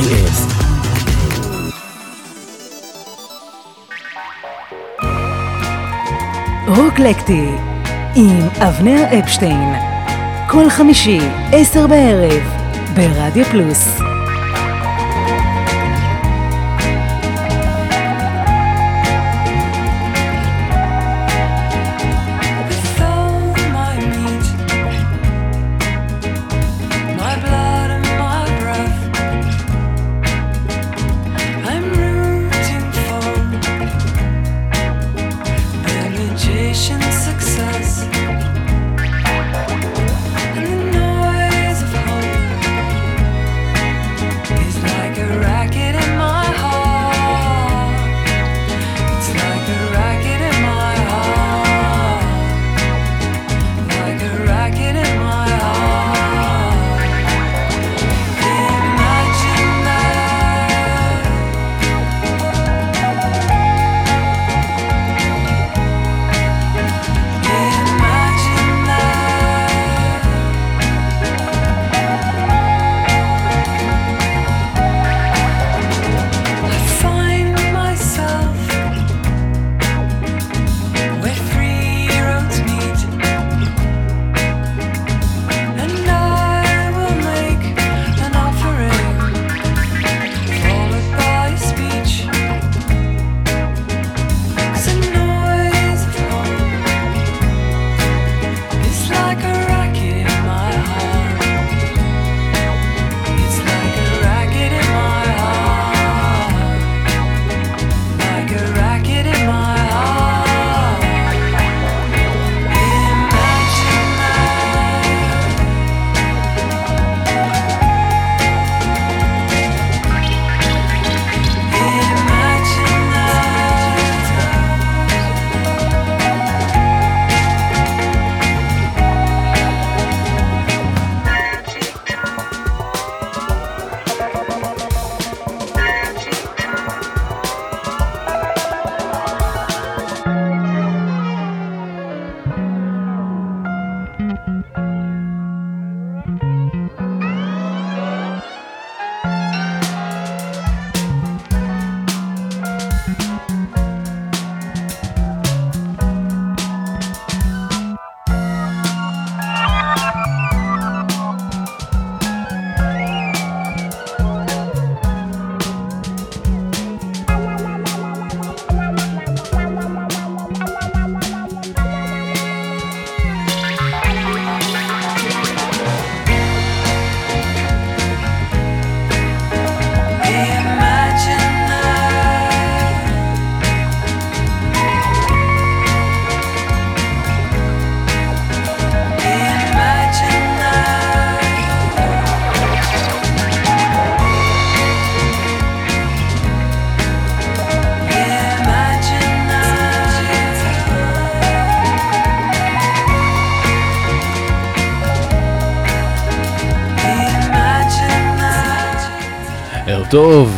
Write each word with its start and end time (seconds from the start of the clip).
co.il 0.00 0.60
רוקלקטי 6.68 7.48
עם 8.14 8.38
אבנר 8.68 9.04
אפשטיין. 9.18 9.74
כל 10.48 10.70
חמישי, 10.70 11.18
עשר 11.52 11.86
בערב, 11.86 12.42
ברדיו 12.94 13.44
פלוס 13.44 14.09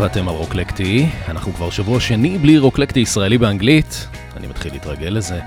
טוב, 0.02 0.10
אתם 0.10 0.28
על 0.28 0.34
רוקלקטי, 0.34 1.06
אנחנו 1.28 1.52
כבר 1.52 1.70
שבוע 1.70 2.00
שני 2.00 2.38
בלי 2.38 2.58
רוקלקטי 2.58 3.00
ישראלי 3.00 3.38
באנגלית, 3.38 4.08
אני 4.36 4.46
מתחיל 4.46 4.72
להתרגל 4.72 5.08
לזה. 5.08 5.40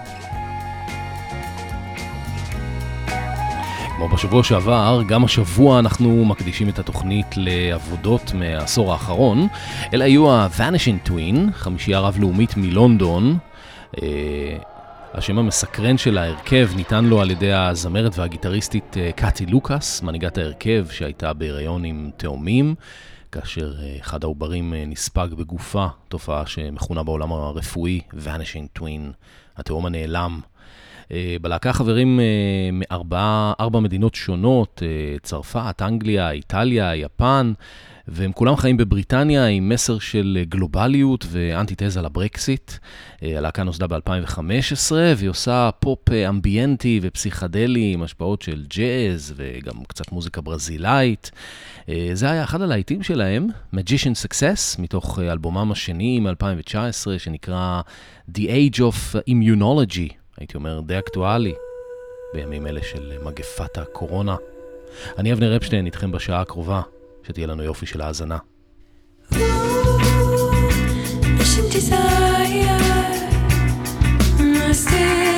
כמו 3.96 4.10
בשבוע 4.10 4.44
שעבר, 4.44 5.02
גם 5.08 5.26
השבוע 5.26 5.80
אנחנו 5.80 6.26
מקדישים 6.26 6.70
את 6.70 6.80
התוכנית 6.80 7.26
לעבודות 7.38 8.34
מהעשור 8.34 8.92
האחרון. 8.92 9.48
אלה 9.94 10.06
היו 10.06 10.32
ה-Vanishing 10.32 11.10
Twin, 11.10 11.52
חמישייה 11.54 12.00
רב-לאומית 12.00 12.58
מלונדון. 12.58 13.38
אה, 14.02 14.08
השם 15.14 15.38
המסקרן 15.38 15.98
של 15.98 16.18
ההרכב 16.18 16.70
ניתן 16.76 17.06
לו 17.06 17.22
על 17.22 17.32
ידי 17.32 17.54
הזמרת 17.54 18.18
והגיטריסטית 18.18 18.98
אה, 18.98 19.12
קאטי 19.12 19.46
לוקאס, 19.46 20.02
מנהיגת 20.02 20.38
ההרכב 20.38 20.86
שהייתה 20.92 21.34
בהיריון 21.34 21.84
עם 21.84 22.10
תאומים. 22.18 22.76
כאשר 23.36 23.74
אה, 23.80 23.98
אחד 24.00 24.24
העוברים 24.24 24.74
אה, 24.74 24.84
נספג 24.88 25.28
בגופה, 25.38 25.88
תופעה 26.08 26.46
שמכונה 26.46 27.04
בעולם 27.04 27.32
הרפואי 27.34 28.02
Vanishing 28.12 28.80
Twin, 28.80 29.14
התאום 29.58 29.86
הנעלם. 29.86 30.40
אה, 31.12 31.36
בלהקה 31.42 31.74
חברים 31.74 32.20
מארבע 32.74 33.80
מדינות 33.82 34.16
שונות, 34.16 34.82
צרפת, 35.24 35.82
אנגליה, 35.82 36.32
איטליה, 36.32 36.96
יפן, 36.96 37.54
והם 38.08 38.32
כולם 38.32 38.56
חיים 38.58 38.78
בבריטניה 38.78 39.48
עם 39.48 39.70
מסר 39.70 40.00
של 40.00 40.44
גלובליות 40.50 41.26
ואנטיתזה 41.30 42.02
לברקסיט. 42.02 42.72
הלהקה 43.22 43.64
נוסדה 43.64 43.88
ב-2015 43.88 44.92
והיא 44.92 45.30
עושה 45.30 45.70
פופ 45.80 46.10
אמביינטי 46.30 47.00
ופסיכדלי 47.04 47.94
עם 47.94 48.04
השפעות 48.04 48.42
של 48.42 48.66
ג'אז 48.68 49.34
וגם 49.38 49.84
קצת 49.88 50.12
מוזיקה 50.12 50.42
ברזילאית. 50.42 51.32
אה, 51.90 52.10
זה 52.14 52.32
היה 52.32 52.44
אחד 52.44 52.62
הלהיטים 52.62 53.04
שלהם, 53.04 53.48
Magician 53.76 54.28
Success, 54.28 54.82
מתוך 54.82 55.20
אה, 55.20 55.32
אלבומם 55.32 55.72
השני 55.72 56.20
מ-2019, 56.20 57.18
שנקרא 57.18 57.82
The 58.32 58.42
Age 58.42 58.80
of 58.80 59.16
Immunology, 59.30 60.14
הייתי 60.38 60.56
אומר 60.56 60.82
די 60.82 61.00
אקטואלי, 61.00 61.54
בימים 62.34 62.68
אלה 62.68 62.82
של 62.84 63.12
מגפת 63.24 63.78
הקורונה. 63.78 64.36
אני 65.18 65.34
אבנר 65.34 65.56
אפשטיין, 65.56 65.86
איתכם 65.86 66.12
בשעה 66.12 66.42
הקרובה, 66.42 66.82
שתהיה 67.28 67.48
לנו 67.48 67.64
יופי 67.64 67.86
של 67.86 68.02
האזנה. 68.02 68.38
desire, 71.76 72.78
desire 74.40 75.36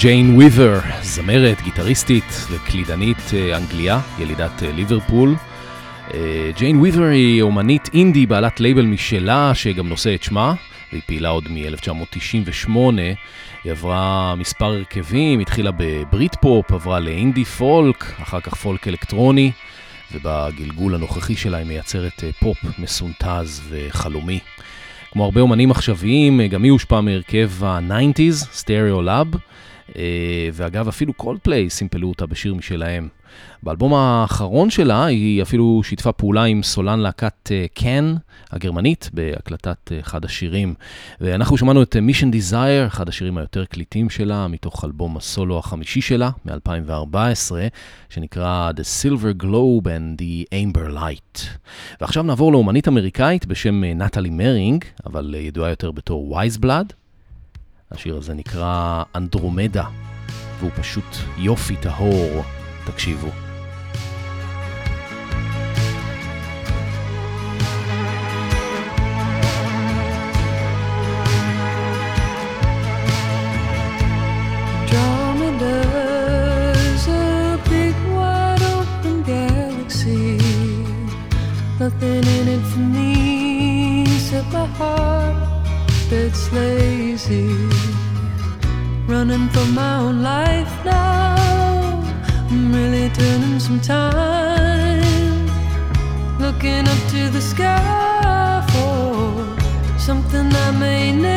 ג'יין 0.00 0.30
uh, 0.30 0.34
וויבר, 0.34 0.80
זמרת, 1.02 1.62
גיטריסטית 1.62 2.46
וקלידנית 2.50 3.16
uh, 3.16 3.56
אנגליה, 3.56 4.00
ילידת 4.18 4.62
uh, 4.62 4.64
ליברפול. 4.64 5.34
ג'יין 6.56 6.76
וויבר 6.76 7.02
היא 7.04 7.42
אומנית 7.42 7.90
אינדי 7.94 8.26
בעלת 8.26 8.60
לייבל 8.60 8.84
משלה 8.84 9.54
שגם 9.54 9.88
נושא 9.88 10.14
את 10.14 10.22
שמה, 10.22 10.54
והיא 10.92 11.02
פעילה 11.06 11.28
עוד 11.28 11.48
מ-1998. 11.48 12.70
היא 13.64 13.72
עברה 13.72 14.34
מספר 14.34 14.66
הרכבים, 14.66 15.40
התחילה 15.40 15.70
בבריטפופ, 15.76 16.72
עברה 16.72 17.00
לאינדי 17.00 17.44
פולק, 17.44 18.12
אחר 18.22 18.40
כך 18.40 18.54
פולק 18.54 18.88
אלקטרוני, 18.88 19.52
ובגלגול 20.12 20.94
הנוכחי 20.94 21.36
שלה 21.36 21.58
היא 21.58 21.66
מייצרת 21.66 22.24
פופ 22.40 22.58
מסונטז 22.78 23.62
וחלומי. 23.68 24.40
כמו 25.12 25.24
הרבה 25.24 25.40
אומנים 25.40 25.70
עכשוויים, 25.70 26.42
גם 26.42 26.62
היא 26.62 26.72
הושפעה 26.72 27.00
מהרכב 27.00 27.50
ה-90's, 27.64 28.32
סטריאולאב, 28.32 29.26
ואגב, 30.52 30.88
אפילו 30.88 31.12
קולדפליי 31.12 31.70
סימפלו 31.70 32.08
אותה 32.08 32.26
בשיר 32.26 32.54
משלהם. 32.54 33.08
באלבום 33.62 33.94
האחרון 33.94 34.70
שלה 34.70 35.04
היא 35.04 35.42
אפילו 35.42 35.80
שיתפה 35.84 36.12
פעולה 36.12 36.44
עם 36.44 36.62
סולן 36.62 37.00
להקת 37.00 37.50
קאן 37.74 38.14
הגרמנית 38.50 39.10
בהקלטת 39.12 39.92
אחד 40.00 40.24
השירים. 40.24 40.74
ואנחנו 41.20 41.56
שמענו 41.56 41.82
את 41.82 41.96
Mission 41.96 42.34
Desire, 42.34 42.86
אחד 42.86 43.08
השירים 43.08 43.38
היותר 43.38 43.64
קליטים 43.64 44.10
שלה, 44.10 44.48
מתוך 44.48 44.84
אלבום 44.84 45.16
הסולו 45.16 45.58
החמישי 45.58 46.00
שלה, 46.00 46.30
מ-2014, 46.44 47.52
שנקרא 48.08 48.70
The 48.76 49.04
Silver 49.04 49.42
Globe 49.42 49.84
and 49.84 50.20
the 50.20 50.54
Amber 50.54 50.96
Light. 50.96 51.40
ועכשיו 52.00 52.22
נעבור 52.22 52.52
לאומנית 52.52 52.88
אמריקאית 52.88 53.46
בשם 53.46 53.84
נטלי 53.84 54.30
מרינג, 54.30 54.84
אבל 55.06 55.34
ידועה 55.38 55.70
יותר 55.70 55.90
בתור 55.90 56.32
וייזבלאד. 56.32 56.92
השיר 57.92 58.16
הזה 58.16 58.34
נקרא 58.34 59.02
אנדרומדה, 59.14 59.84
והוא 60.58 60.70
פשוט 60.74 61.16
יופי 61.38 61.76
טהור. 61.76 62.55
תקשיבו. 62.85 63.31
Nothing 81.81 82.25
in 82.37 82.47
it 82.55 82.63
for 82.71 82.85
me 82.95 84.03
except 84.03 84.53
my 84.53 84.67
heart 84.77 85.65
that's 86.11 86.43
lazy. 86.53 87.49
Running 89.07 89.49
for 89.49 89.65
my 89.79 89.93
own 89.97 90.21
life 90.21 90.73
now. 90.85 91.24
I'm 92.50 92.72
really 92.72 93.08
turning 93.10 93.58
some 93.58 93.80
time. 93.80 95.46
Looking 96.38 96.86
up 96.86 97.10
to 97.10 97.28
the 97.30 97.40
sky 97.40 98.64
for 98.72 99.98
something 99.98 100.46
I 100.54 100.70
may 100.70 101.12
never 101.12 101.35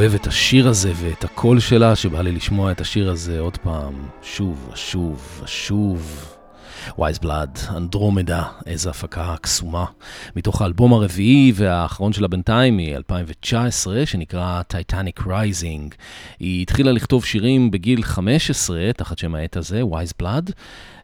אוהב 0.00 0.14
את 0.14 0.26
השיר 0.26 0.68
הזה 0.68 0.92
ואת 0.96 1.24
הקול 1.24 1.60
שלה, 1.60 1.96
שבא 1.96 2.22
לי 2.22 2.32
לשמוע 2.32 2.72
את 2.72 2.80
השיר 2.80 3.10
הזה 3.10 3.40
עוד 3.40 3.56
פעם, 3.56 3.94
שוב 4.22 4.70
ושוב 4.72 5.40
ושוב. 5.44 6.26
וייז 6.98 7.18
בלאד, 7.18 7.58
אנדרומדה, 7.76 8.42
איזה 8.66 8.90
הפקה 8.90 9.34
קסומה. 9.40 9.84
מתוך 10.36 10.62
האלבום 10.62 10.92
הרביעי 10.92 11.52
והאחרון 11.54 12.12
שלה 12.12 12.28
בינתיים, 12.28 12.76
מ-2019, 12.76 13.86
שנקרא 14.04 14.62
Titanic 14.62 15.20
Rising. 15.26 15.94
היא 16.38 16.62
התחילה 16.62 16.92
לכתוב 16.92 17.24
שירים 17.24 17.70
בגיל 17.70 18.02
15, 18.02 18.92
תחת 18.96 19.18
שם 19.18 19.34
העט 19.34 19.56
הזה, 19.56 19.86
וייז 19.86 20.12
בלאד. 20.18 20.50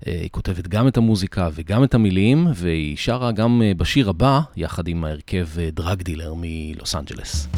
היא 0.07 0.31
כותבת 0.31 0.69
גם 0.69 0.89
את 0.89 0.97
המוזיקה 0.97 1.49
וגם 1.55 1.85
את 1.85 1.95
המילים, 1.95 2.47
והיא 2.55 2.97
שרה 2.97 3.33
גם 3.33 3.63
אה, 3.65 3.73
בשיר 3.77 4.09
הבא, 4.09 4.41
יחד 4.57 4.89
עם 4.89 5.05
ההרכב 5.05 5.49
דראגדילר 5.73 6.35
מלוס 6.37 6.95
אנג'לס. 6.95 7.49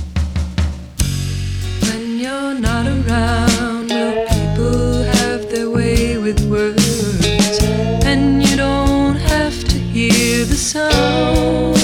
Not 2.60 2.86
around, 2.86 3.88
will 3.88 4.26
people 4.26 5.02
have 5.04 5.48
their 5.48 5.70
way 5.70 6.18
with 6.18 6.40
words? 6.50 7.60
And 8.04 8.42
you 8.42 8.56
don't 8.56 9.14
have 9.14 9.62
to 9.62 9.78
hear 9.78 10.44
the 10.44 10.56
sound 10.56 11.76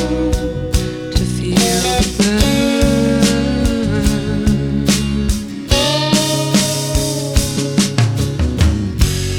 to 1.15 1.25
feel 1.37 1.81
the 2.01 2.09
burn. 2.19 2.45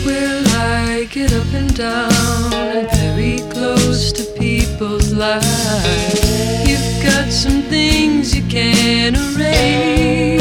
Will 0.05 0.47
I 0.55 1.05
get 1.11 1.33
up 1.33 1.53
and 1.53 1.75
down 1.75 2.53
and 2.53 2.87
very 2.91 3.39
close 3.51 4.13
to 4.13 4.23
people's 4.39 5.11
lives? 5.11 6.65
You've 6.65 7.03
got 7.03 7.29
some 7.29 7.61
things 7.63 8.33
you 8.33 8.43
can't 8.47 9.17
erase. 9.17 10.34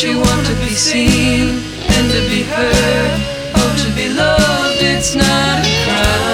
You 0.00 0.20
want 0.20 0.46
to 0.46 0.54
be 0.60 0.76
seen 0.76 1.58
and 1.90 2.10
to 2.12 2.20
be 2.28 2.44
heard. 2.44 3.20
Oh, 3.56 3.84
to 3.84 3.94
be 3.96 4.08
loved, 4.08 4.80
it's 4.80 5.16
not 5.16 5.58
a 5.58 5.84
crime. 5.84 6.27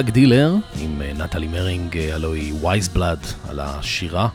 דרג 0.00 0.10
דילר 0.10 0.54
עם 0.80 1.02
אה, 1.02 1.12
נטלי 1.12 1.48
מרינג, 1.48 1.98
אה, 1.98 2.14
הלוא 2.14 2.34
היא 2.34 2.54
וייז 2.64 2.88
בלאד 2.88 3.18
על 3.48 3.60
השירה. 3.60 4.28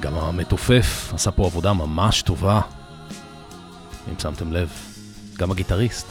גם 0.00 0.14
המתופף 0.14 1.10
עשה 1.14 1.30
פה 1.30 1.46
עבודה 1.46 1.72
ממש 1.72 2.22
טובה, 2.22 2.60
אם 4.08 4.18
שמתם 4.18 4.52
לב, 4.52 4.68
גם 5.38 5.50
הגיטריסט. 5.50 6.06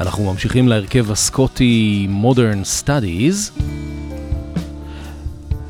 אנחנו 0.00 0.32
ממשיכים 0.32 0.68
להרכב 0.68 1.10
הסקוטי 1.10 2.08
Modern 2.22 2.82
Studies. 2.82 3.60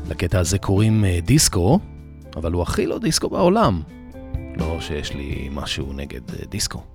לקטע 0.09 0.39
הזה 0.39 0.57
קוראים 0.57 1.05
אה, 1.05 1.19
דיסקו, 1.25 1.79
אבל 2.35 2.51
הוא 2.51 2.61
הכי 2.61 2.85
לא 2.85 2.99
דיסקו 2.99 3.29
בעולם. 3.29 3.81
לא 4.57 4.77
שיש 4.81 5.13
לי 5.13 5.49
משהו 5.51 5.93
נגד 5.93 6.21
דיסקו. 6.49 6.94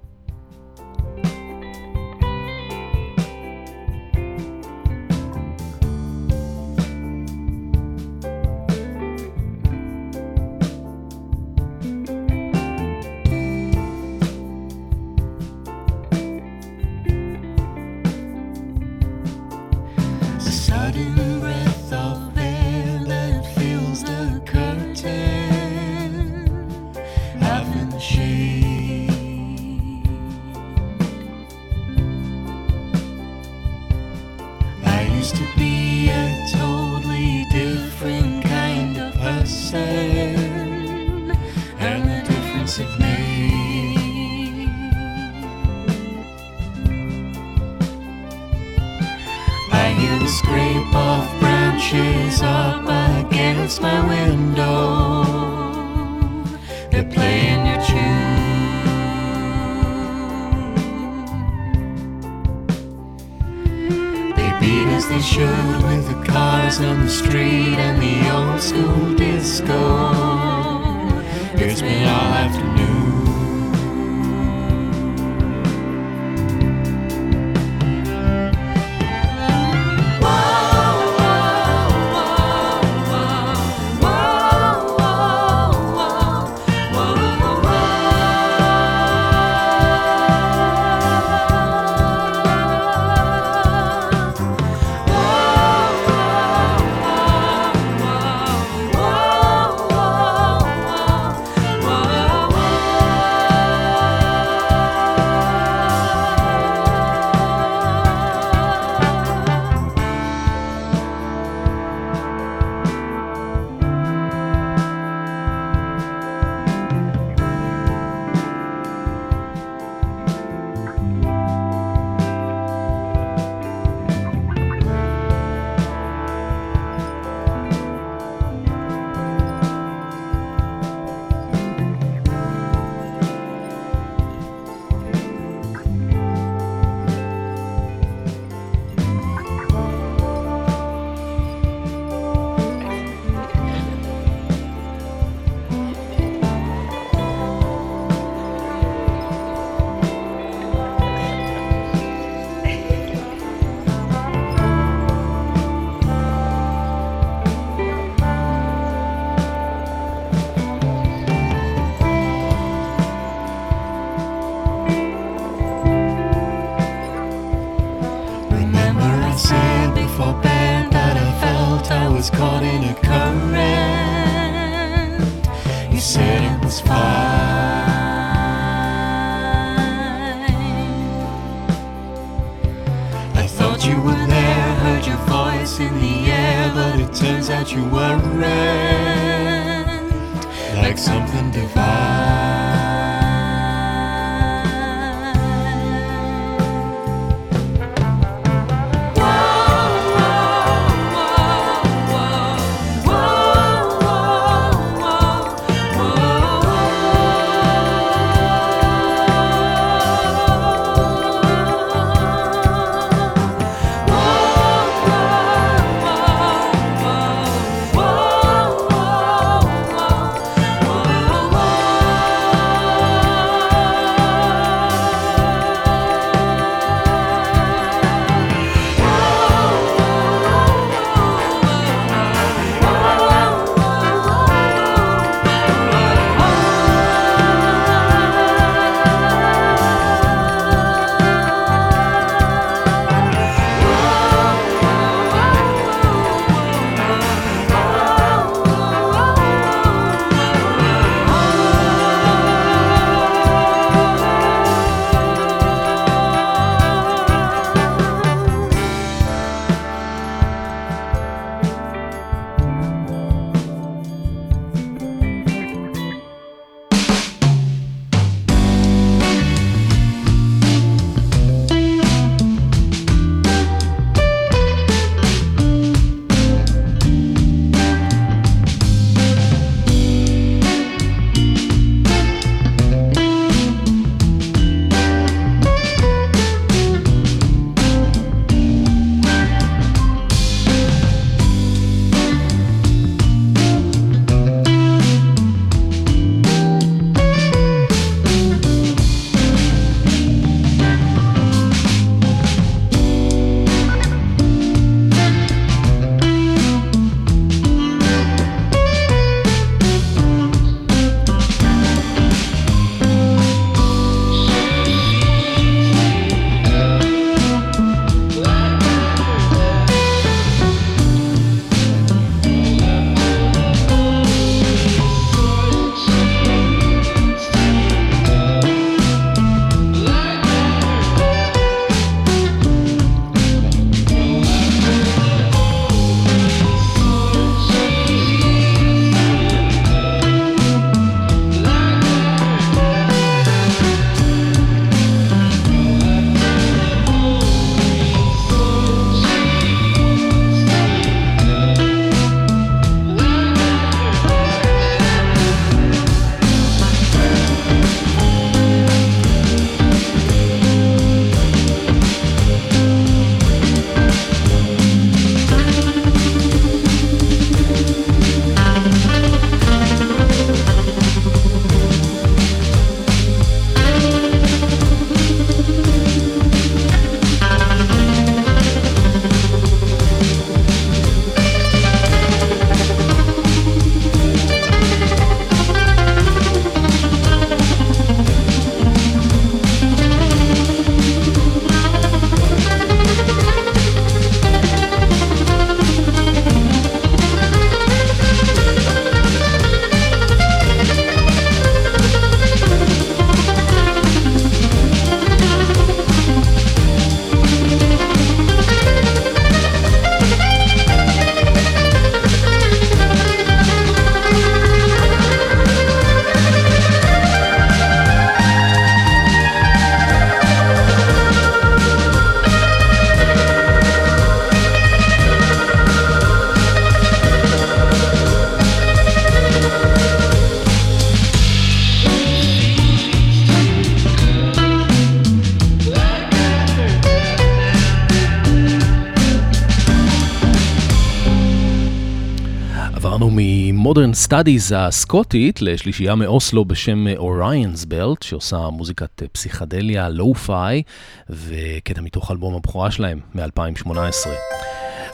סטאדיז 444.31 444.75
הסקוטית 444.77 445.63
לשלישייה 445.63 446.15
מאוסלו 446.15 446.65
בשם 446.65 447.07
Orions 447.17 447.85
Belte, 447.85 448.23
שעושה 448.23 448.57
מוזיקת 448.57 449.23
פסיכדליה, 449.33 450.09
lo-fi, 450.09 450.83
וקטע 451.31 452.01
מתוך 452.01 452.31
אלבום 452.31 452.55
הבכורה 452.55 452.91
שלהם 452.91 453.21
מ-2018. 453.35 453.93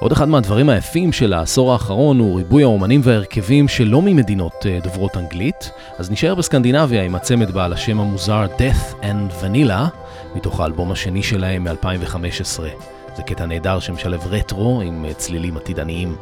עוד 0.00 0.12
אחד 0.12 0.28
מהדברים 0.28 0.68
היפים 0.68 1.12
של 1.12 1.32
העשור 1.32 1.72
האחרון 1.72 2.18
הוא 2.18 2.36
ריבוי 2.36 2.62
האומנים 2.62 3.00
וההרכבים 3.04 3.68
שלא 3.68 4.02
ממדינות 4.02 4.66
אה, 4.66 4.78
דוברות 4.82 5.16
אנגלית, 5.16 5.70
אז 5.98 6.10
נשאר 6.10 6.34
בסקנדינביה 6.34 7.02
עם 7.02 7.14
הצמד 7.14 7.50
בעל 7.50 7.72
השם 7.72 8.00
המוזר 8.00 8.46
Death 8.58 9.02
and 9.02 9.44
Vanilla, 9.44 9.96
מתוך 10.34 10.60
האלבום 10.60 10.92
השני 10.92 11.22
שלהם 11.22 11.64
מ-2015. 11.64 12.60
זה 13.16 13.22
קטע 13.22 13.46
נהדר 13.46 13.80
שמשלב 13.80 14.26
רטרו 14.26 14.80
עם 14.80 15.04
אה, 15.04 15.14
צלילים 15.14 15.56
עתידניים. 15.56 16.16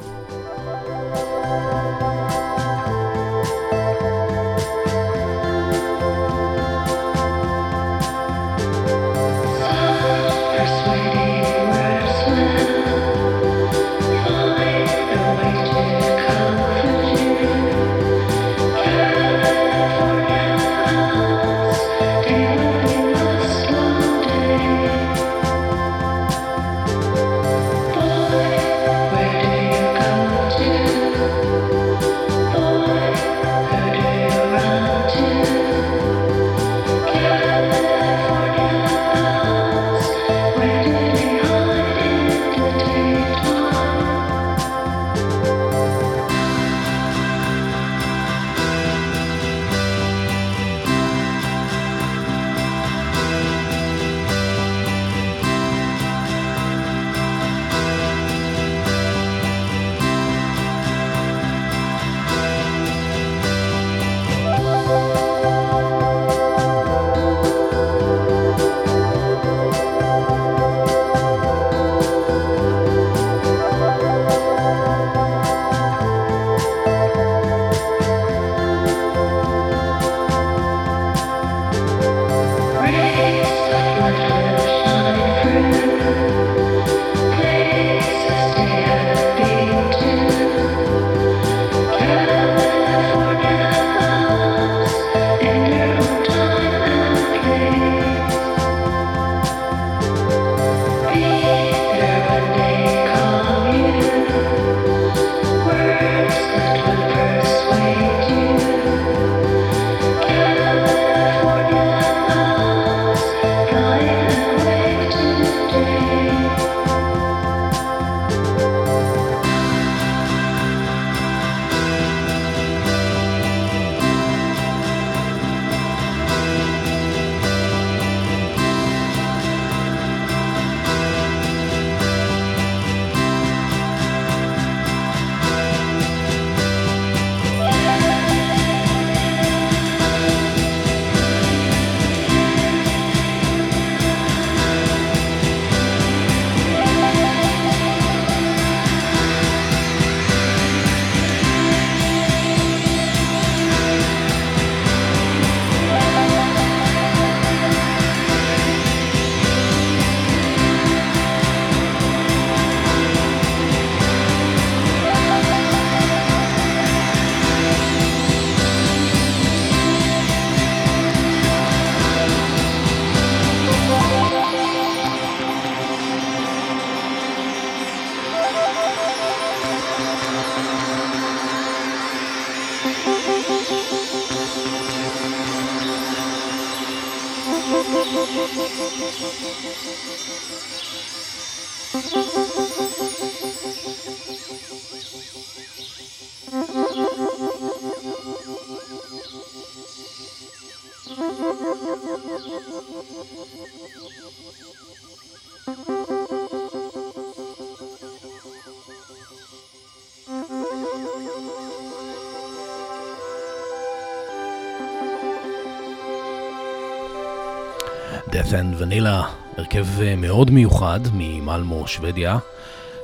Death 218.34 218.52
and 218.52 218.82
Vanilla, 218.82 219.24
הרכב 219.56 219.86
אה, 220.00 220.16
מאוד 220.16 220.50
מיוחד 220.50 221.00
ממלמו, 221.12 221.86
שוודיה, 221.86 222.38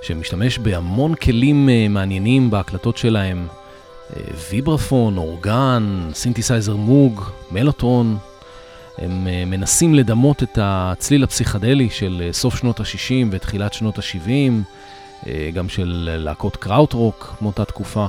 שמשתמש 0.03 0.59
בהמון 0.59 1.15
כלים 1.15 1.69
אה, 1.69 1.87
מעניינים 1.89 2.51
בהקלטות 2.51 2.97
שלהם, 2.97 3.47
אה, 4.17 4.23
ויברפון, 4.51 5.19
אורגן, 5.19 6.11
סינתסייזר 6.15 6.77
מוג, 6.77 7.25
מלוטרון. 7.51 8.17
הם 8.99 9.25
מנסים 9.47 9.95
לדמות 9.95 10.43
את 10.43 10.59
הצליל 10.63 11.25
הפסיכדלי 11.25 11.91
של 11.91 12.29
סוף 12.33 12.57
שנות 12.57 12.81
ה-60 12.81 13.27
ותחילת 13.31 13.73
שנות 13.73 13.99
ה-70, 13.99 15.31
גם 15.55 15.69
של 15.69 16.09
להקות 16.19 16.57
קראוטרוק 16.57 17.35
מאותה 17.43 17.65
תקופה. 17.65 18.07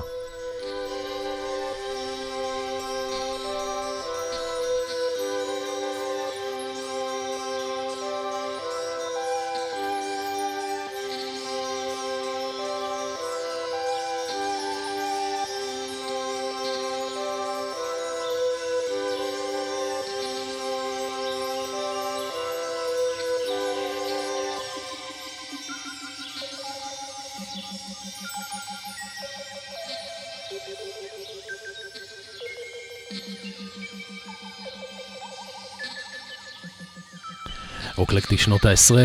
שנות 38.42 38.66
העשרה, 38.66 39.04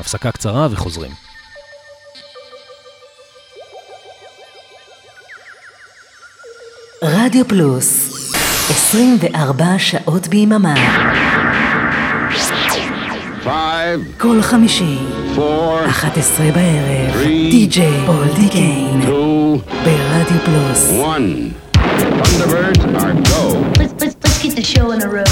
הפסקה 0.00 0.32
קצרה 0.32 0.68
וחוזרים. 0.70 1.10
רדיו 7.02 7.48
פלוס, 7.48 8.10
24 8.70 9.64
שעות 9.78 10.28
ביממה. 10.28 10.74
כל 14.18 14.42
חמישי, 14.42 14.98
11 15.88 16.46
בערב, 16.50 17.22
די.ג'יי 17.50 18.06
פול 18.06 18.26
דיקיין, 18.36 19.00
ברדיו 19.84 20.38
פלוס. 20.44 20.90
Thunderbirds 22.24 22.84
are 23.02 23.23
show 24.63 24.91
on 24.91 24.99
the 24.99 25.09
road. 25.09 25.27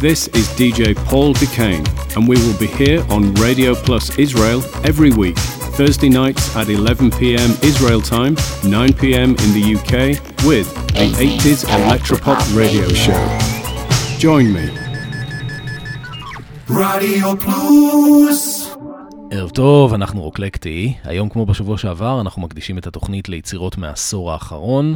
This 0.00 0.28
is 0.28 0.48
DJ 0.60 0.96
Paul 1.08 1.34
Duquesne, 1.34 1.84
and 2.16 2.26
we 2.26 2.36
will 2.36 2.58
be 2.58 2.66
here 2.66 3.04
on 3.10 3.34
Radio 3.34 3.74
Plus 3.74 4.18
Israel 4.18 4.62
every 4.84 5.10
week. 5.10 5.36
Thursday 5.76 6.08
nights 6.08 6.56
at 6.56 6.68
11 6.70 7.10
pm 7.10 7.50
Israel 7.62 8.00
time, 8.00 8.36
9 8.64 8.92
pm 8.94 9.30
in 9.44 9.50
the 9.52 9.64
UK, 9.76 9.92
with 10.46 10.68
the 10.94 11.12
80s 11.20 11.66
Electropop 11.66 12.40
radio 12.56 12.88
show. 12.88 13.20
Join 14.18 14.52
me. 14.52 14.70
רדיו 16.70 17.36
פלוס 17.40 18.70
ערב 19.30 19.50
טוב, 19.50 19.94
אנחנו 19.94 20.22
רוקלקטי. 20.22 20.94
היום 21.04 21.28
כמו 21.28 21.46
בשבוע 21.46 21.78
שעבר, 21.78 22.20
אנחנו 22.20 22.42
מקדישים 22.42 22.78
את 22.78 22.86
התוכנית 22.86 23.28
ליצירות 23.28 23.78
מהעשור 23.78 24.32
האחרון. 24.32 24.94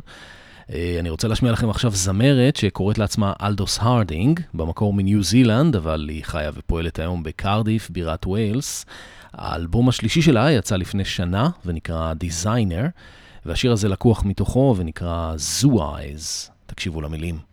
אה, 0.74 0.98
אני 1.00 1.10
רוצה 1.10 1.28
להשמיע 1.28 1.52
לכם 1.52 1.70
עכשיו 1.70 1.92
זמרת 1.92 2.56
שקוראת 2.56 2.98
לעצמה 2.98 3.34
אלדוס 3.42 3.80
הרדינג, 3.82 4.40
במקור 4.54 4.94
מניו 4.94 5.24
זילנד, 5.24 5.76
אבל 5.76 6.10
היא 6.10 6.24
חיה 6.24 6.52
ופועלת 6.54 7.00
היום 7.00 7.24
בקרדיף, 7.24 7.90
בירת 7.90 8.28
ויילס. 8.28 8.86
האלבום 9.34 9.90
השלישי 9.90 10.22
שלה 10.22 10.52
יצא 10.52 10.76
לפני 10.76 11.06
שנה 11.06 11.50
ונקרא 11.66 12.14
Designer, 12.24 12.86
והשיר 13.46 13.72
הזה 13.72 13.90
לקוח 13.90 14.24
מתוכו 14.26 14.76
ונקרא 14.78 15.36
Zoo 15.62 15.76
Eyes. 15.76 16.52
תקשיבו 16.66 17.02
למילים. 17.02 17.47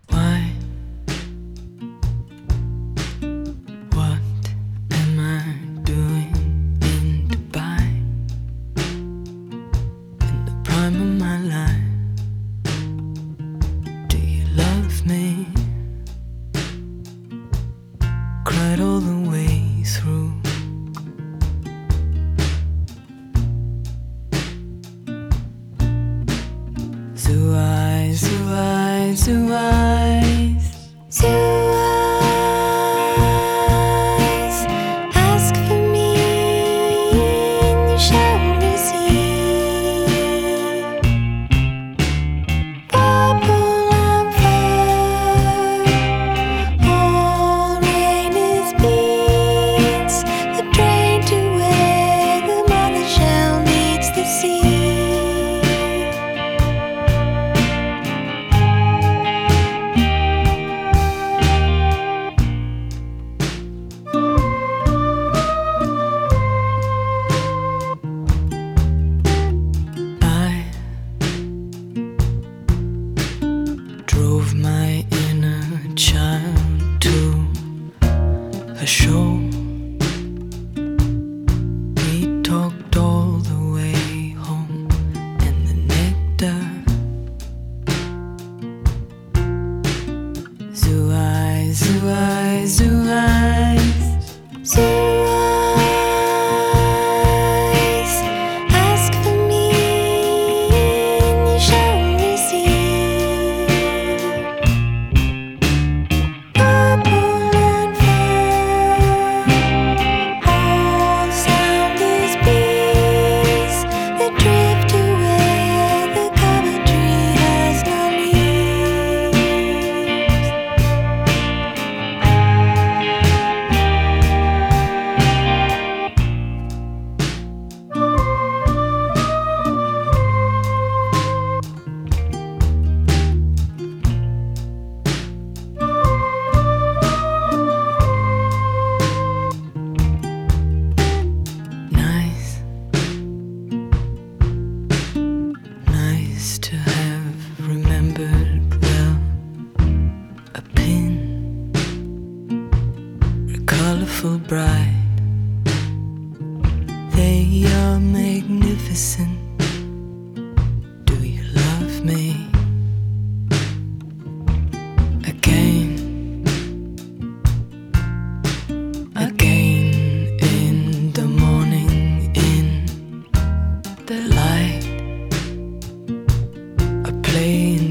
rain 177.45 177.84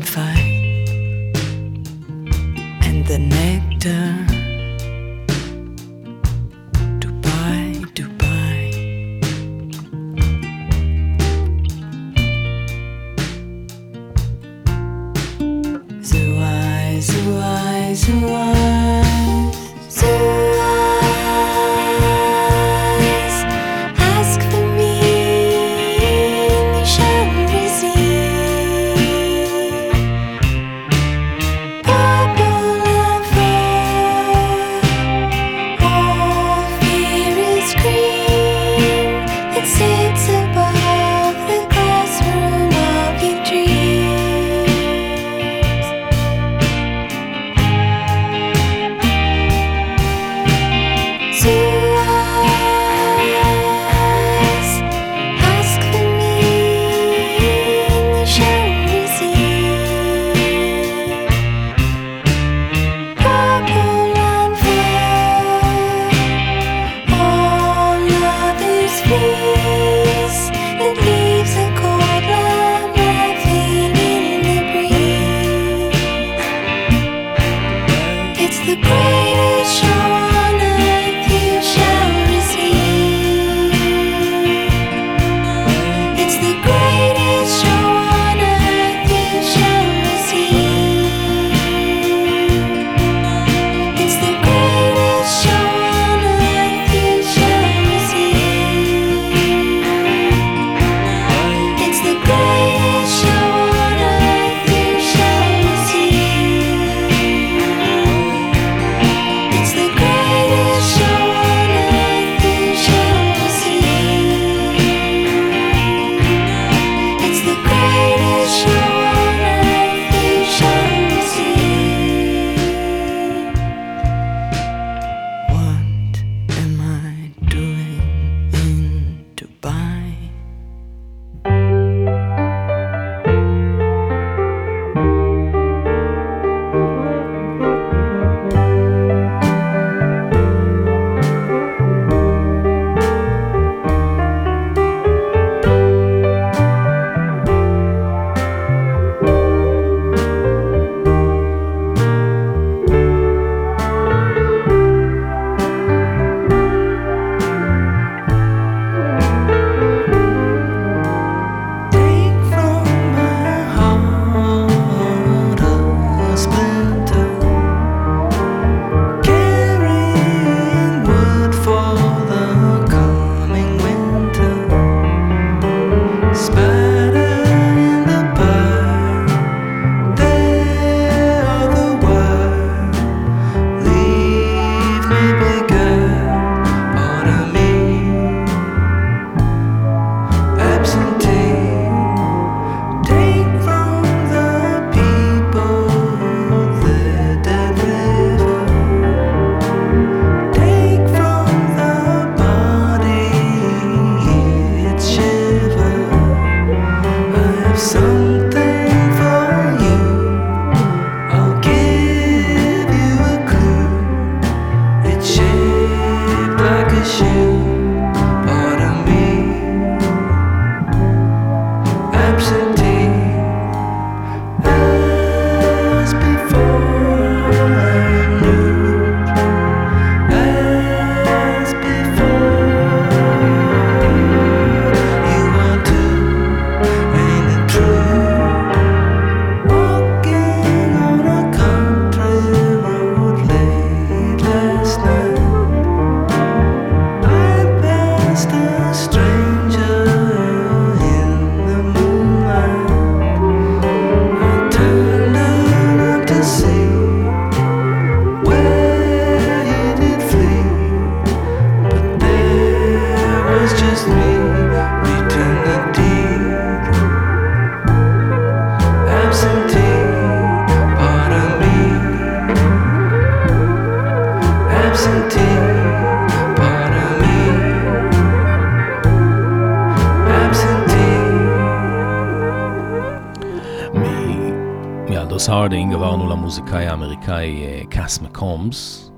מקומס. 288.23 289.11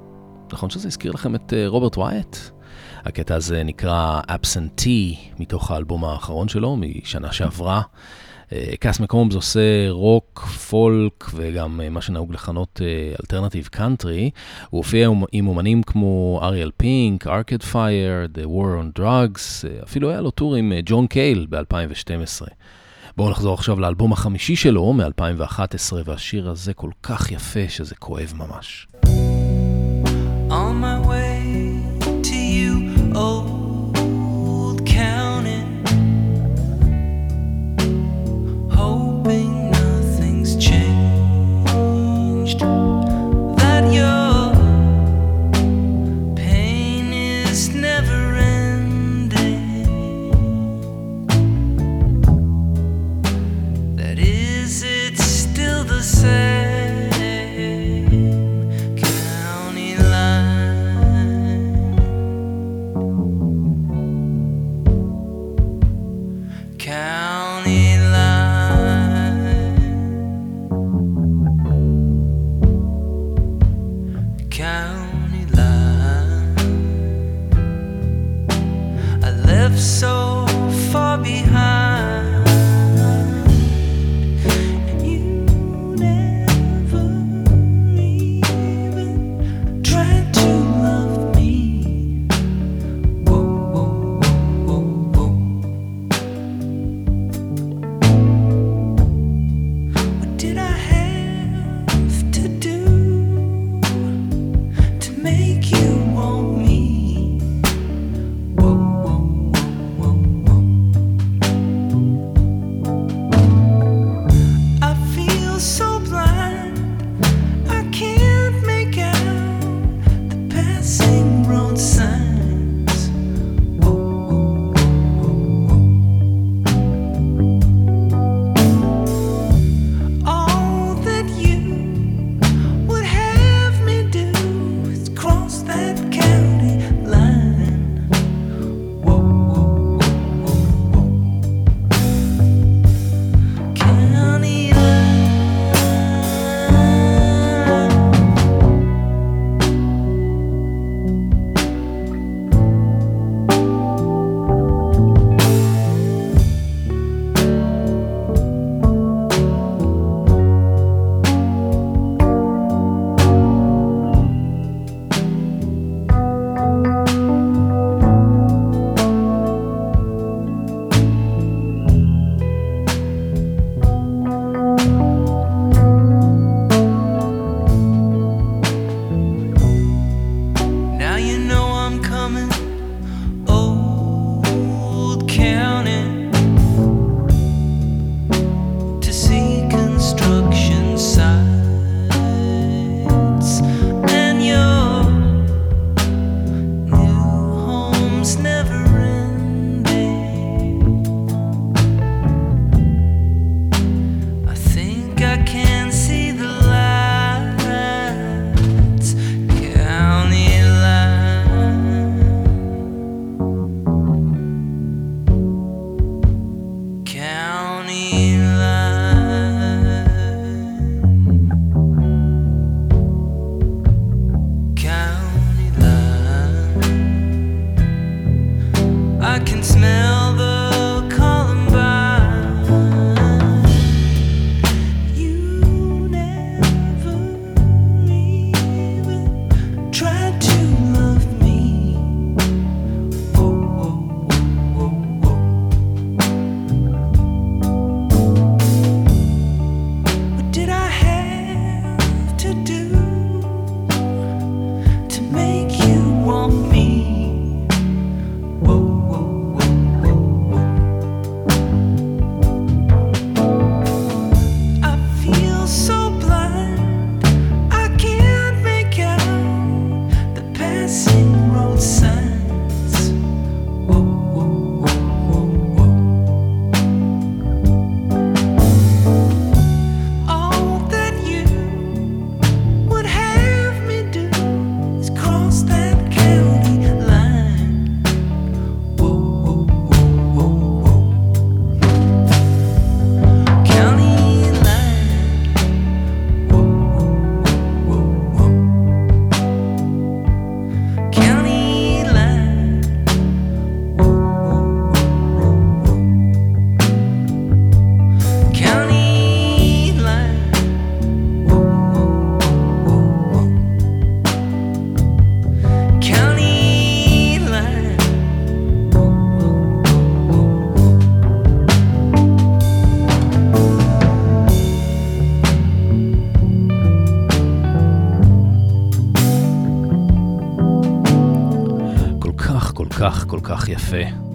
נכון 0.53 0.69
שזה 0.69 0.87
הזכיר 0.87 1.11
לכם 1.11 1.35
את 1.35 1.53
אה, 1.53 1.67
רוברט 1.67 1.97
וואייט? 1.97 2.37
הקטע 3.05 3.35
הזה 3.35 3.63
נקרא 3.63 4.21
Absentee, 4.21 5.39
מתוך 5.39 5.71
האלבום 5.71 6.05
האחרון 6.05 6.47
שלו, 6.47 6.77
משנה 6.77 7.31
שעברה. 7.31 7.81
אה, 8.53 8.73
קאס 8.79 8.99
מקומס 8.99 9.35
עושה 9.35 9.89
רוק, 9.89 10.39
פולק 10.69 11.25
וגם 11.33 11.81
מה 11.91 12.01
שנהוג 12.01 12.33
לכנות 12.33 12.81
alternative 13.21 13.67
country. 13.67 14.29
הוא 14.69 14.79
הופיע 14.79 15.09
עם 15.31 15.47
אומנים 15.47 15.83
כמו 15.83 16.39
אריאל 16.43 16.71
פינק, 16.77 17.27
ארקד 17.27 17.63
פייר, 17.63 18.27
The 18.35 18.45
War 18.47 18.83
on 18.83 18.99
Drugs, 18.99 19.67
אפילו 19.83 20.09
היה 20.09 20.21
לו 20.21 20.31
tour 20.31 20.55
עם 20.55 20.73
ג'ון 20.85 21.07
קייל 21.07 21.47
ב-2012. 21.49 22.47
בואו 23.17 23.29
נחזור 23.29 23.53
עכשיו 23.53 23.79
לאלבום 23.79 24.13
החמישי 24.13 24.55
שלו, 24.55 24.93
מ-2011, 24.93 25.93
והשיר 26.05 26.49
הזה 26.49 26.73
כל 26.73 26.91
כך 27.03 27.31
יפה 27.31 27.69
שזה 27.69 27.95
כואב 27.95 28.33
ממש. 28.35 28.87
On 30.65 30.79
my 30.79 30.99
way 31.07 31.79
to 32.23 32.35
you, 32.35 33.13
old 33.13 33.54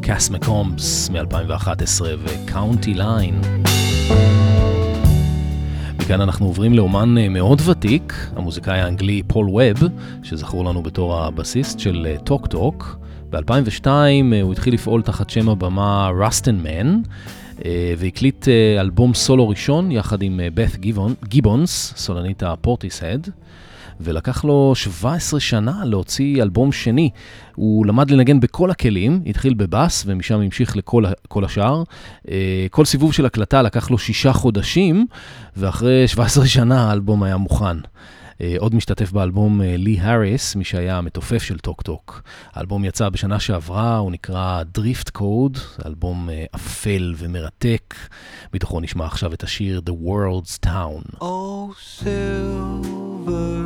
קאס 0.02 0.30
מקומס 0.30 1.10
מ-2011 1.10 2.02
ו 2.24 2.34
County 2.34 2.94
Line. 2.94 3.40
מכאן 5.98 6.20
אנחנו 6.20 6.46
עוברים 6.46 6.74
לאומן 6.74 7.18
אה, 7.18 7.28
מאוד 7.28 7.60
ותיק, 7.66 8.30
המוזיקאי 8.36 8.80
האנגלי 8.80 9.22
פול 9.26 9.48
ווב, 9.48 9.78
שזכור 10.22 10.64
לנו 10.64 10.82
בתור 10.82 11.18
הבסיסט 11.18 11.78
של 11.78 12.16
טוק 12.24 12.42
אה, 12.42 12.48
טוק. 12.48 12.96
ב-2002 13.30 13.86
אה, 13.86 14.42
הוא 14.42 14.52
התחיל 14.52 14.74
לפעול 14.74 15.02
תחת 15.02 15.30
שם 15.30 15.48
הבמה 15.48 16.10
רסטין 16.20 16.56
מן, 16.56 17.00
והקליט 17.98 18.48
אלבום 18.80 19.14
סולו 19.14 19.48
ראשון 19.48 19.92
יחד 19.92 20.22
עם 20.22 20.40
בת 20.54 20.76
גיבונס, 21.28 21.94
סולנית 21.96 22.42
הפורטיסהד. 22.42 23.28
ולקח 24.00 24.44
לו 24.44 24.72
17 24.74 25.40
שנה 25.40 25.84
להוציא 25.84 26.42
אלבום 26.42 26.72
שני. 26.72 27.10
הוא 27.54 27.86
למד 27.86 28.10
לנגן 28.10 28.40
בכל 28.40 28.70
הכלים, 28.70 29.22
התחיל 29.26 29.54
בבאס 29.54 30.04
ומשם 30.06 30.40
המשיך 30.40 30.76
לכל 30.76 31.44
השאר. 31.44 31.82
אה, 32.28 32.66
כל 32.70 32.84
סיבוב 32.84 33.12
של 33.12 33.26
הקלטה 33.26 33.62
לקח 33.62 33.90
לו 33.90 33.98
שישה 33.98 34.32
חודשים, 34.32 35.06
ואחרי 35.56 36.08
17 36.08 36.46
שנה 36.46 36.88
האלבום 36.90 37.22
היה 37.22 37.36
מוכן. 37.36 37.76
אה, 38.40 38.54
עוד 38.58 38.74
משתתף 38.74 39.12
באלבום 39.12 39.62
אה, 39.62 39.74
לי 39.76 40.00
האריס, 40.00 40.56
מי 40.56 40.64
שהיה 40.64 40.98
המתופף 40.98 41.42
של 41.42 41.58
טוק 41.58 41.82
טוק. 41.82 42.22
האלבום 42.52 42.84
יצא 42.84 43.08
בשנה 43.08 43.40
שעברה, 43.40 43.96
הוא 43.96 44.12
נקרא 44.12 44.62
Drift 44.74 45.10
Code, 45.10 45.58
אלבום 45.86 46.28
אפל 46.54 47.14
ומרתק. 47.16 47.94
מתוכו 48.54 48.80
נשמע 48.80 49.06
עכשיו 49.06 49.34
את 49.34 49.42
השיר 49.42 49.80
The 49.86 49.92
World's 49.92 50.50
in 50.50 50.66
Town. 50.66 51.16
Oh, 51.20 51.74
silvery 52.04 53.59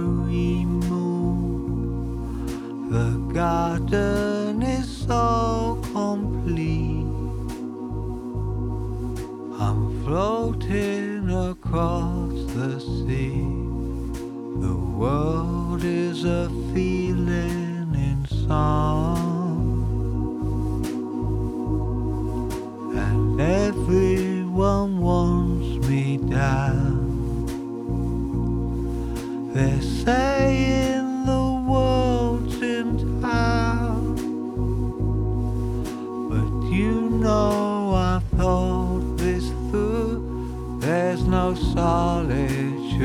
The 2.94 3.10
garden 3.34 4.62
is 4.62 4.86
so 4.86 5.80
complete. 5.92 7.02
I'm 9.58 10.04
floating 10.04 11.28
across 11.28 12.34
the 12.54 12.78
sea. 12.78 13.42
The 14.64 14.76
world 15.00 15.82
is 15.82 16.24
a 16.24 16.48
feeling 16.72 17.96
in 17.96 18.26
song, 18.46 19.74
and 22.96 23.40
everyone 23.40 25.00
wants 25.00 25.88
me 25.88 26.18
down. 26.18 27.00
They're 29.52 29.82
saying. 29.82 31.03
know 37.24 37.94
I 37.94 38.20
thought 38.36 39.16
this 39.16 39.48
through. 39.70 40.78
There's 40.80 41.22
no 41.24 41.54
solitude 41.54 43.02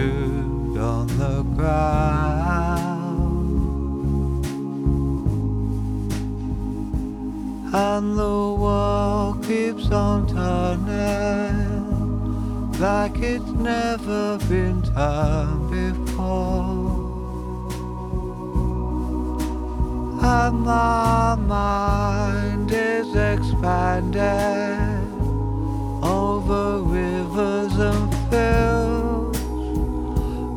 on 0.78 1.07
the 1.17 1.43
ground. 1.55 2.89
And 7.74 8.17
the 8.17 8.39
world 8.63 9.41
keeps 9.45 9.89
on 9.89 10.28
turning 10.28 11.80
like 12.80 13.17
it's 13.20 13.51
never 13.72 14.38
been 14.49 14.82
turned 14.82 15.70
before. 15.72 16.88
And 20.22 20.61
my 20.63 21.36
mind 21.36 22.72
is 22.72 23.15
expanding 23.15 24.20
over 26.03 26.80
rivers 26.82 27.74
and 27.80 28.13
fields, 28.30 29.39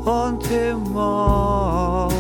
wanting 0.05 0.81
more. 0.93 2.11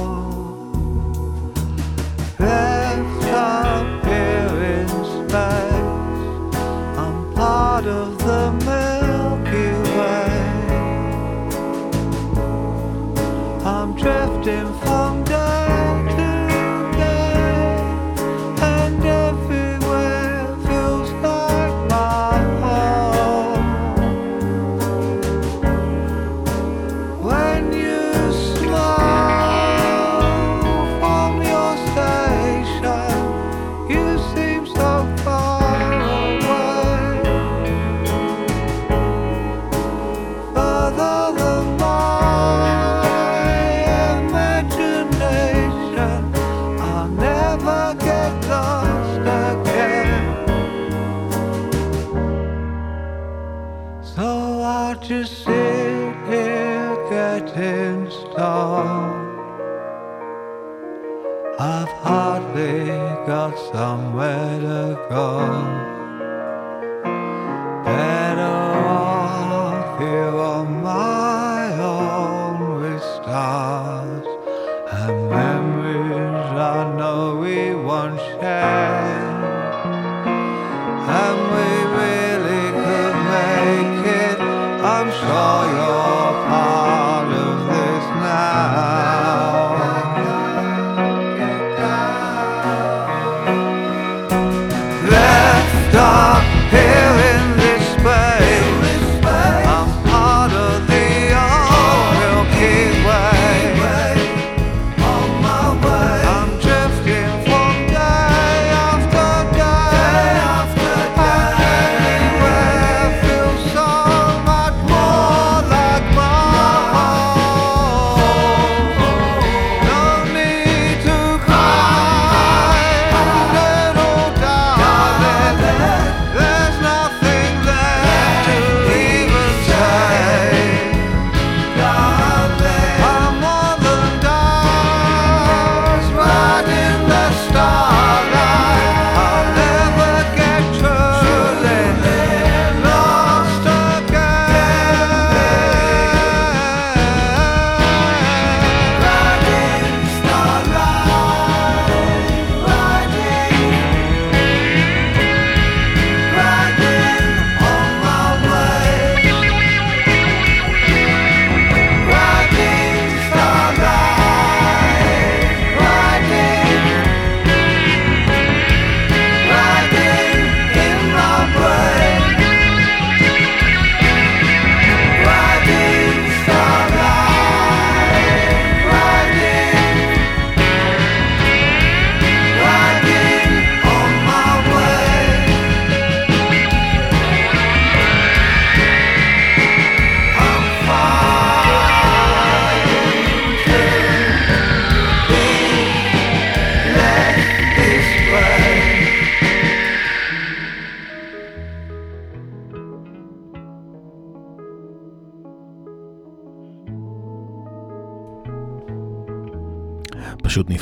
Left 2.39 3.25
up 3.25 4.05
here 4.05 4.63
in 4.77 4.89
space, 4.89 6.55
I'm 6.97 7.17
part 7.35 7.87
of 7.87 8.19
the 8.19 8.53
Milky 8.69 9.73
Way. 9.99 10.31
I'm 13.65 13.91
drifting 13.95 14.69
from 14.81 15.02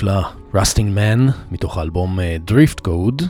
פשוט 0.00 0.08
נפלא. 0.08 0.22
רסטין 0.54 0.94
מן, 0.94 1.26
מתוך 1.50 1.78
האלבום 1.78 2.18
Drift 2.44 2.80
Code. 2.80 3.22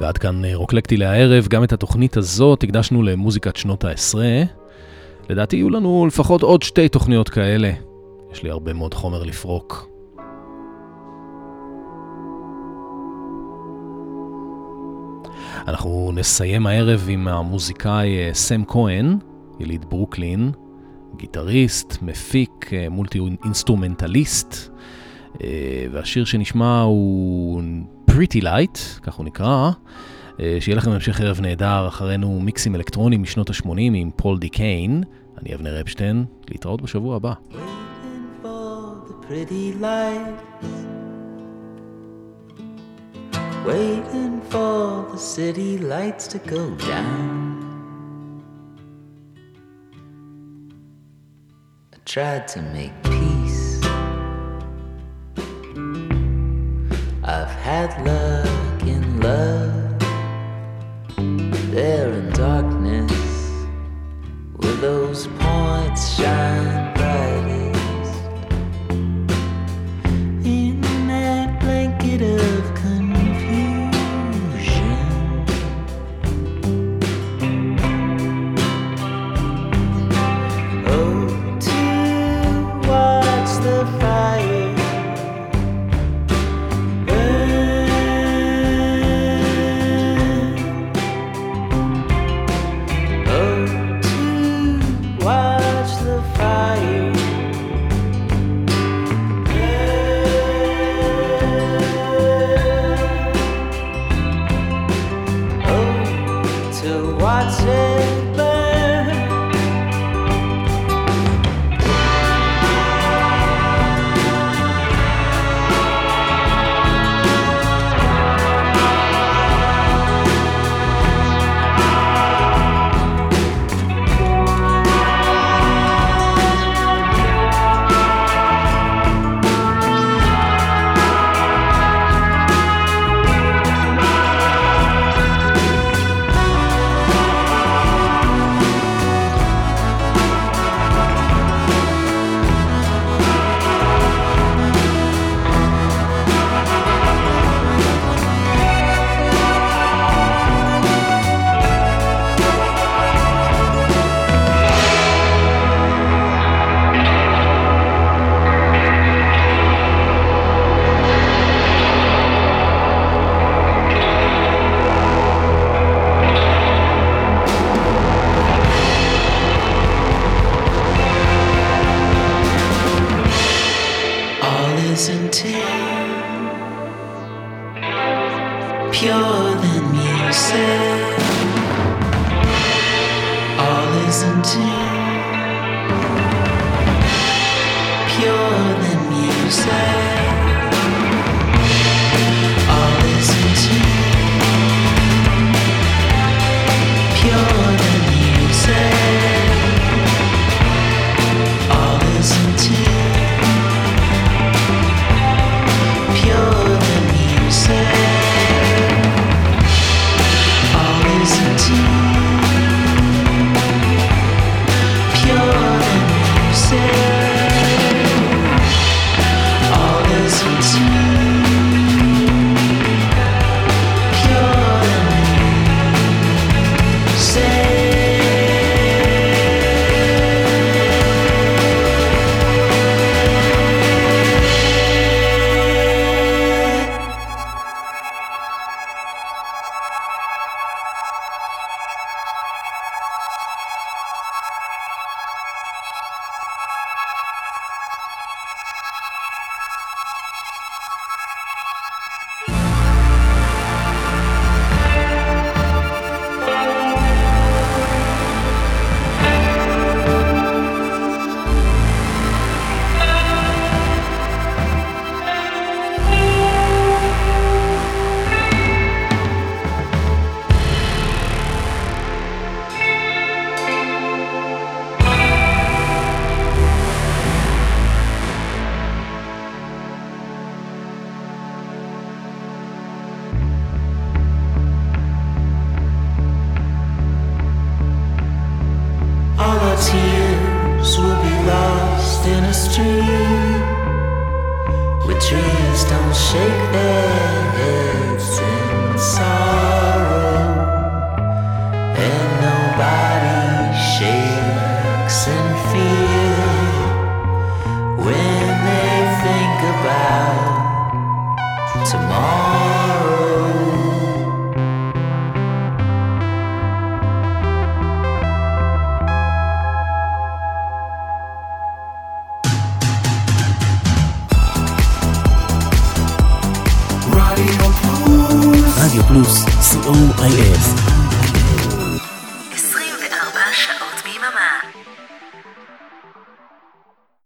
ועד 0.00 0.18
כאן 0.18 0.44
אה, 0.44 0.54
רוקלקטי 0.54 0.96
להערב, 0.96 1.46
גם 1.48 1.64
את 1.64 1.72
התוכנית 1.72 2.16
הזאת 2.16 2.62
הקדשנו 2.62 3.02
למוזיקת 3.02 3.56
שנות 3.56 3.84
העשרה. 3.84 4.42
לדעתי 5.28 5.56
יהיו 5.56 5.70
לנו 5.70 6.06
לפחות 6.06 6.42
עוד 6.42 6.62
שתי 6.62 6.88
תוכניות 6.88 7.28
כאלה. 7.28 7.72
יש 8.32 8.42
לי 8.42 8.50
הרבה 8.50 8.72
מאוד 8.72 8.94
חומר 8.94 9.22
לפרוק. 9.22 9.88
אנחנו 15.68 16.10
נסיים 16.14 16.66
הערב 16.66 17.06
עם 17.08 17.28
המוזיקאי 17.28 18.18
אה, 18.18 18.34
סם 18.34 18.64
כהן, 18.64 19.16
יליד 19.60 19.84
ברוקלין, 19.88 20.50
גיטריסט, 21.22 21.98
מפיק, 22.02 22.70
אה, 22.72 22.88
multi 22.88 23.20
instrumentalist, 23.44 24.70
אה, 25.42 25.86
והשיר 25.92 26.24
שנשמע 26.24 26.80
הוא 26.80 27.62
Pretty 28.10 28.42
Lights, 28.42 29.00
כך 29.02 29.14
הוא 29.14 29.26
נקרא. 29.26 29.70
אה, 30.40 30.56
שיהיה 30.60 30.76
לכם 30.76 30.90
המשך 30.90 31.20
ערב 31.20 31.40
נהדר, 31.40 31.88
אחרינו 31.88 32.40
מיקסים 32.40 32.74
אלקטרוניים 32.74 33.22
משנות 33.22 33.50
ה-80 33.50 33.78
עם 33.78 34.10
פול 34.16 34.38
די 34.38 34.48
קיין. 34.48 35.02
אני 35.42 35.54
אבנר 35.54 35.80
אפשטיין, 35.80 36.24
להתראות 36.50 36.82
בשבוע 36.82 37.16
הבא. 37.16 37.32
Waiting 37.50 38.44
for 38.44 39.08
the 39.08 39.26
pretty 39.26 39.82
lights. 39.82 40.72
Waiting 43.66 44.34
for 44.50 45.06
the 45.12 45.20
city 45.36 45.78
lights 45.78 46.26
to 46.32 46.38
go 46.38 46.62
down. 46.88 47.41
tried 52.12 52.46
to 52.46 52.60
make 52.60 52.92
peace. 53.04 53.80
I've 57.24 57.54
had 57.64 57.88
luck 58.04 58.82
in 58.82 59.18
love, 59.18 59.98
there 61.70 62.12
in 62.12 62.28
darkness, 62.34 63.64
where 64.56 64.74
those 64.74 65.26
points 65.38 66.16
shine. 66.16 66.81